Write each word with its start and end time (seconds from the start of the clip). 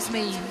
2000. 0.00 0.43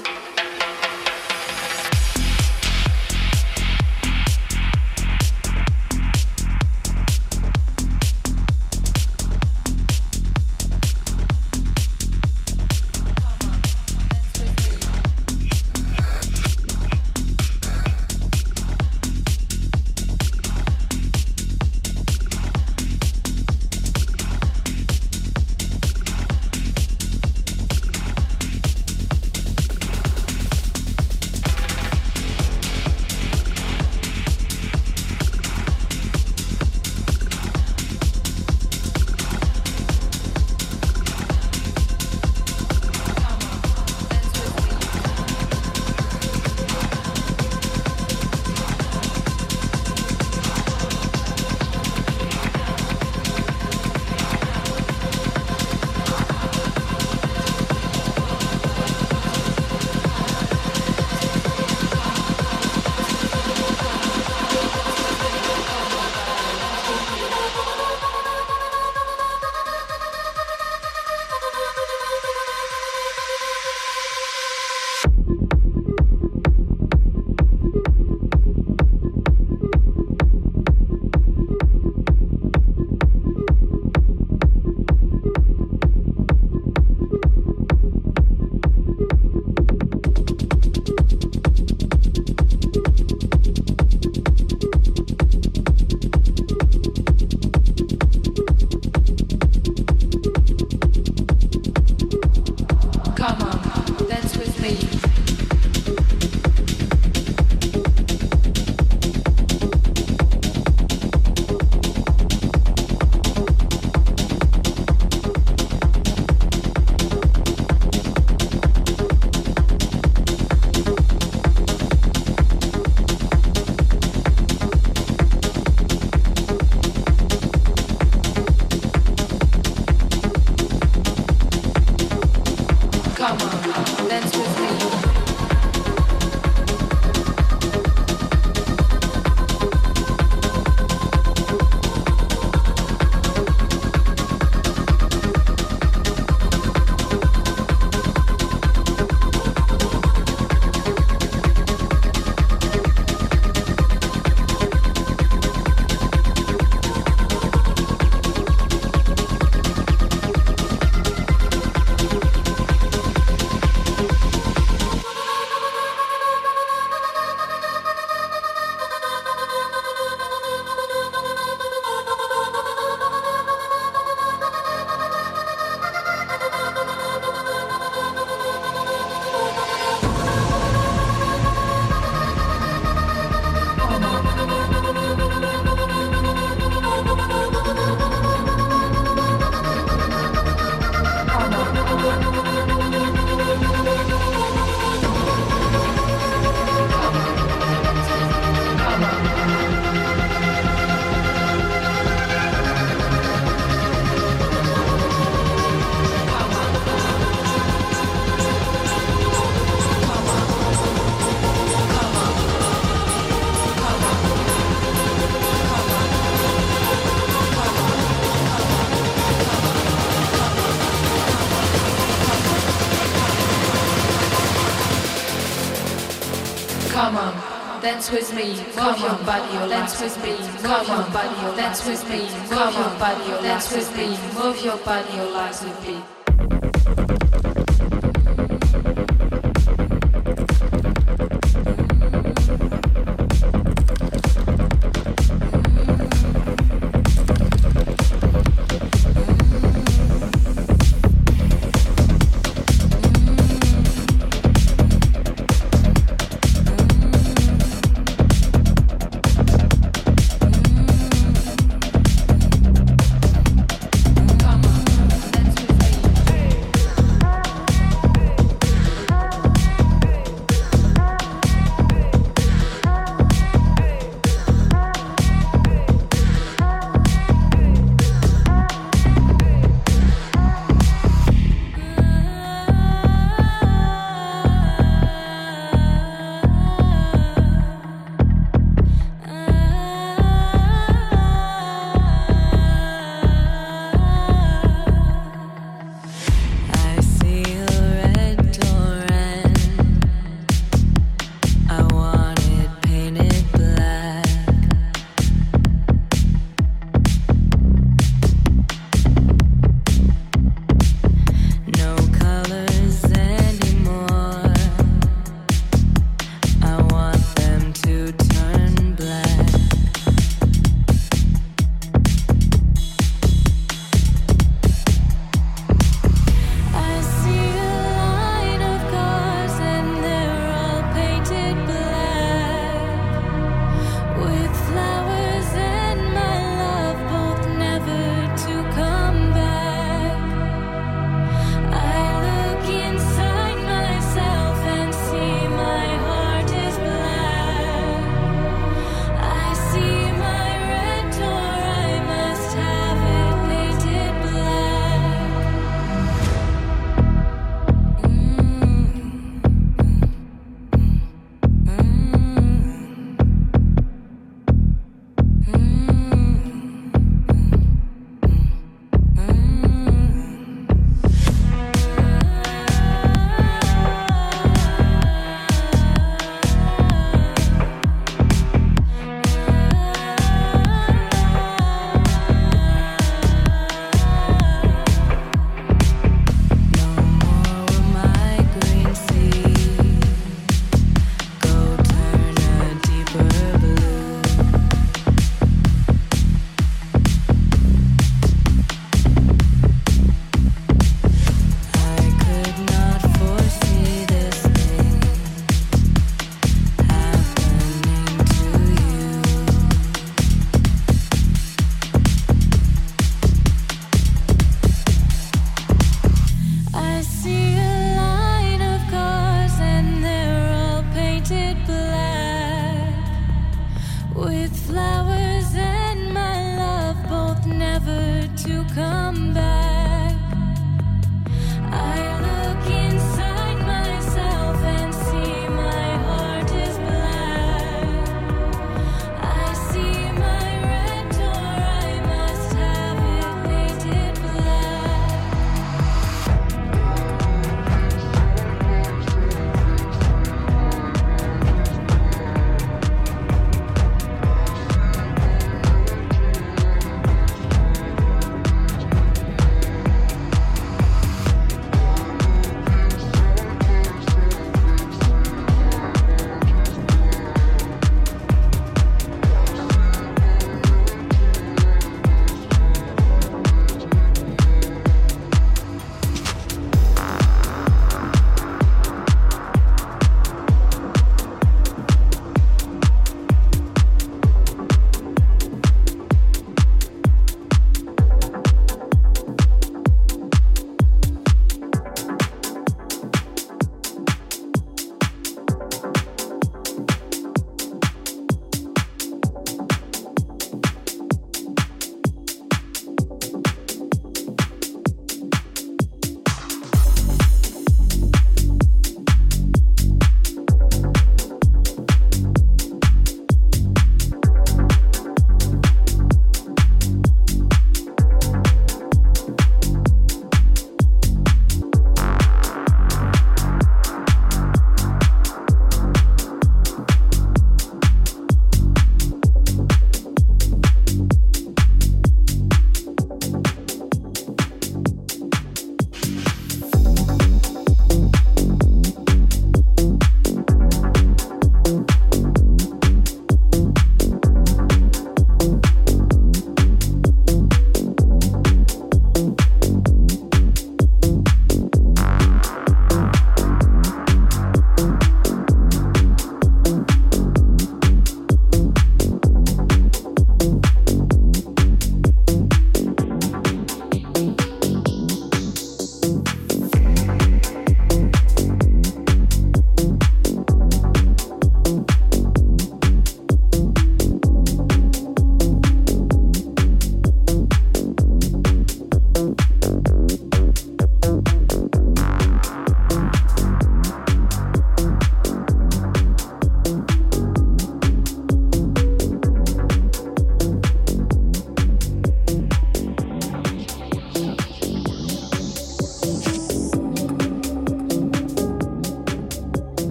Dance 228.03 228.11
with 228.11 228.35
me, 228.35 228.49
move 228.75 228.99
your 228.99 229.15
body, 229.25 229.69
dance 229.69 230.01
with 230.01 230.21
me, 230.21 230.31
move 230.61 230.87
your 230.89 231.03
body, 231.13 231.55
dance 231.55 231.87
with 231.87 232.09
me, 232.09 232.19
move 232.49 232.75
your 232.75 232.99
body, 232.99 233.29
dance 233.41 233.71
with 233.73 233.95
me, 233.95 234.17
move 234.33 234.61
your 234.61 234.77
body, 234.79 235.13
your 235.15 235.31
legs 235.31 235.63
with 235.63 235.87
me. 235.87 236.02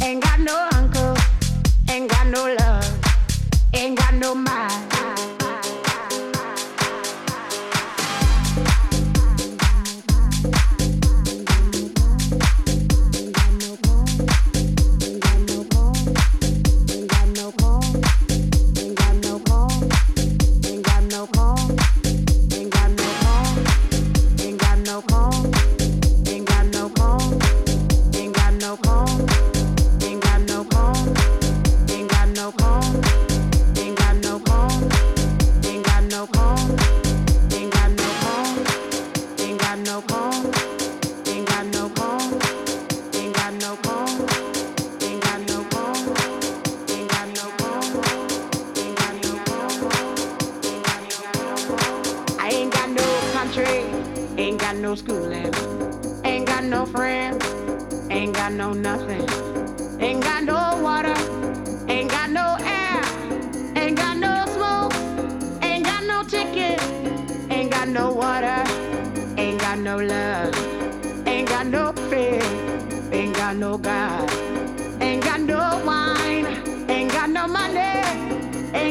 Ain't 0.00 0.22
got 0.22 0.40
no 0.40 0.68
uncle, 0.74 1.16
ain't 1.90 2.08
got 2.10 2.26
no 2.28 2.54
love, 2.60 3.00
ain't 3.74 3.98
got 3.98 4.14
no 4.14 4.34
mind. 4.34 4.97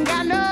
got 0.08 0.26
no 0.26 0.46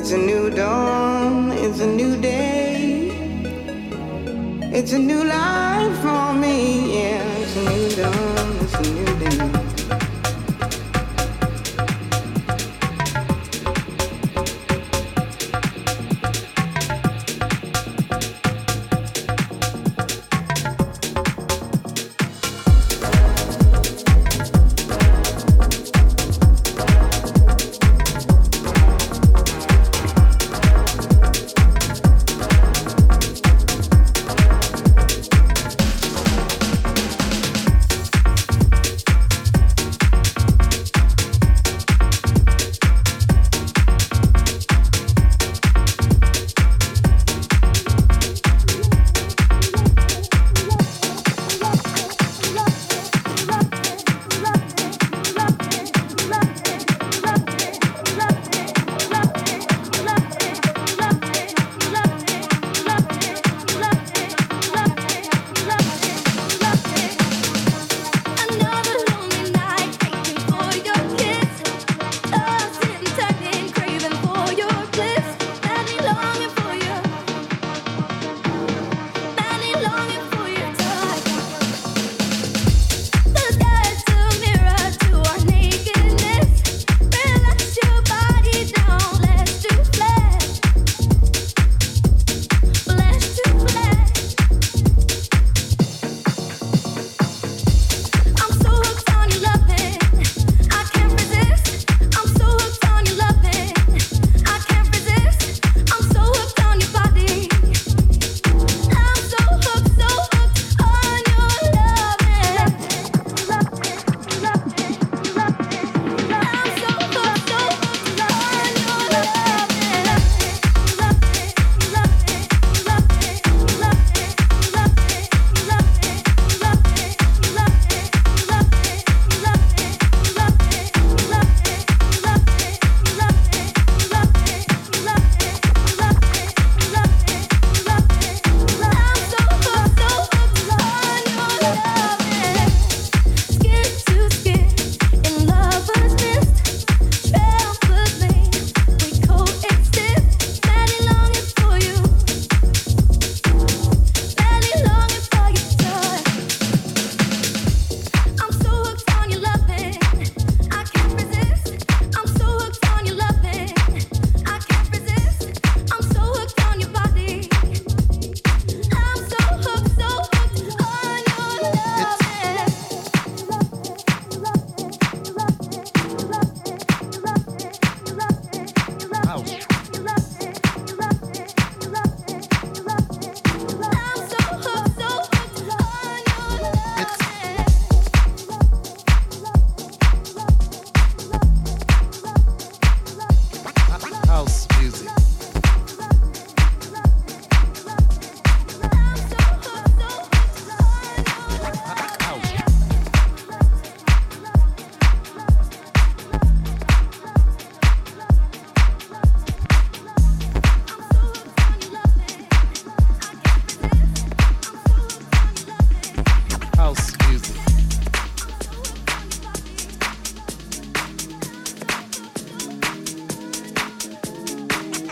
It's 0.00 0.12
a 0.12 0.16
new 0.16 0.48
dawn, 0.48 1.50
it's 1.50 1.80
a 1.80 1.86
new 1.88 2.16
day. 2.20 3.10
It's 4.72 4.92
a 4.92 4.98
new 4.98 5.24
life 5.24 5.98
for 5.98 6.34
me, 6.34 7.00
yeah. 7.00 7.27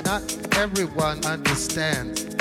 not 0.07 0.23
everyone 0.57 1.19
understands. 1.27 2.36